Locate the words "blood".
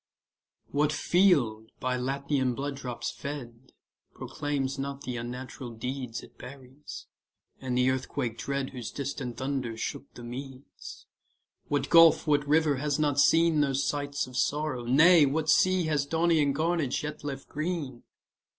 2.55-2.73